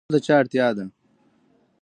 [0.05, 0.85] کور د چا اړتیا ده؟